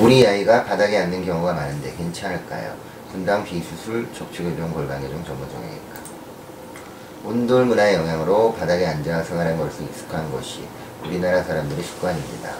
[0.00, 2.72] 우리 아이가 바닥에 앉는 경우가 많은데 괜찮을까요?
[3.10, 5.98] 분당 비수술 척추교정 골반교정 전문 정형외과
[7.24, 10.68] 온돌 문화의 영향으로 바닥에 앉아 생활한 것이 익숙한 것이
[11.04, 12.52] 우리나라 사람들의 습관입니다.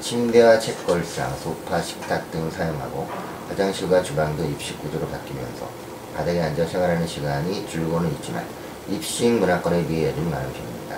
[0.00, 3.06] 침대와 책걸상, 소파, 식탁 등을 사용하고
[3.50, 5.68] 화장실과 주방도 입식 구조로 바뀌면서
[6.16, 8.42] 바닥에 앉아 생활하는 시간이 줄고는 있지만
[8.88, 10.96] 입식 문화권에 비해 여전히 많은 편입니다.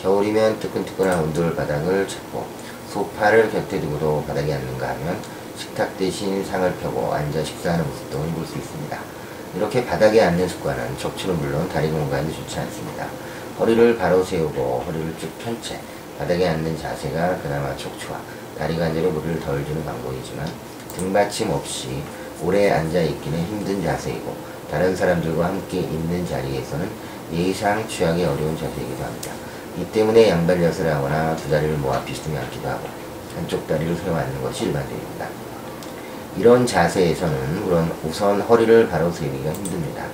[0.00, 2.46] 겨울이면 뜨끈뜨끈한 온돌 바닥을 찾고
[2.90, 5.16] 소파를 곁에 두고도 바닥에 앉는가 하면
[5.56, 8.98] 식탁 대신 상을 펴고 앉아 식사하는 모습 등을 볼수 있습니다.
[9.56, 13.06] 이렇게 바닥에 앉는 습관은 척추는 물론 다리 공간도 좋지 않습니다.
[13.58, 15.80] 허리를 바로 세우고 허리를 쭉 편 채
[16.18, 18.20] 바닥에 앉는 자세가 그나마 척추와
[18.58, 20.46] 다리 관절에 무리를 덜 주는 방법이지만
[20.94, 22.02] 등받침 없이
[22.42, 24.36] 오래 앉아 있기는 힘든 자세이고
[24.70, 26.88] 다른 사람들과 함께 있는 자리에서는
[27.32, 29.32] 예의상 취하기 어려운 자세이기도 합니다.
[29.78, 32.88] 이 때문에 양발엿을 하거나 두 다리를 모아 비스듬히 앉기도 하고
[33.36, 35.26] 한쪽 다리를 세워 앉는 것이 일반적입니다.
[36.36, 40.04] 이런 자세에서는 우선, 우선 허리를 바로 세우기가 힘듭니다.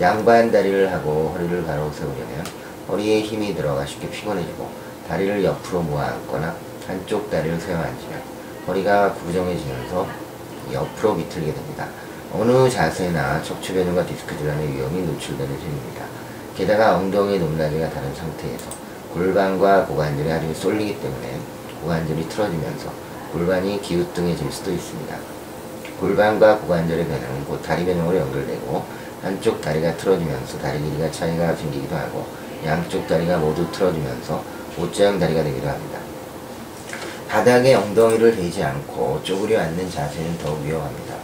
[0.00, 2.44] 양반 다리를 하고 허리를 바로 세우려면
[2.88, 4.68] 허리에 힘이 들어가 쉽게 피곤해지고
[5.08, 6.54] 다리를 옆으로 모아 앉거나
[6.86, 8.22] 한쪽 다리를 세워 앉으면
[8.66, 10.06] 허리가 구부정해지면서
[10.72, 11.86] 옆으로 비틀게 됩니다.
[12.32, 16.04] 어느 자세나 척추 변형과 디스크 질환의 위험이 노출되는 셈입니다.
[16.56, 18.70] 게다가 엉덩이 높낮이가 다른 상태에서
[19.14, 21.38] 골반과 고관절이 아주 쏠리기 때문에
[21.80, 22.90] 고관절이 틀어지면서
[23.32, 25.16] 골반이 기우뚱해질 수도 있습니다.
[26.00, 28.84] 골반과 고관절의 변형은 곧 다리 변형으로 연결되고
[29.22, 32.26] 한쪽 다리가 틀어지면서 다리 길이가 차이가 생기기도 하고
[32.66, 34.42] 양쪽 다리가 모두 틀어지면서
[34.78, 36.00] 옷자형 다리가 되기도 합니다.
[37.28, 41.14] 바닥에 엉덩이를 대지 않고 쪼그려 앉는 자세는 더욱 위험합니다.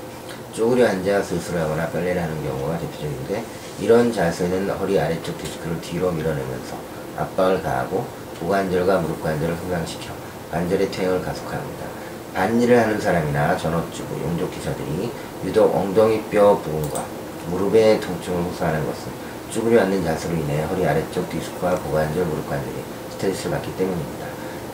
[0.52, 3.44] 쪼그려 앉아 수술하거나 빨래를 하는 경우가 대표적인데
[3.80, 6.89] 이런 자세는 허리 아래쪽 디스크를 뒤로 밀어내면서
[7.20, 8.06] 압박을 가하고
[8.40, 10.12] 고관절과 무릎 관절을 흥강시켜
[10.50, 11.86] 관절의 퇴행을 가속합니다.
[12.34, 15.10] 반일을 하는 사람이나 전업주부, 용접기사들이
[15.44, 17.04] 유독 엉덩이뼈 부분과
[17.48, 19.12] 무릎의 통증을 호소하는 것은
[19.50, 22.76] 쭈그려 앉는 자세로 인해 허리 아래쪽 디스크와 고관절, 무릎 관절이
[23.12, 24.26] 스트레스를 받기 때문입니다.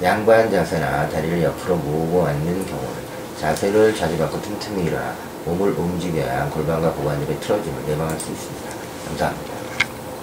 [0.02, 3.06] 양반 자세나 다리를 옆으로 모으고 앉는 경우는
[3.40, 5.14] 자세를 자주 바꿔 틈틈이 일어나
[5.46, 8.70] 몸을 움직여야 골반과 고관절의 틀어짐을 예방할 수 있습니다.
[9.08, 9.55] 감사합니다.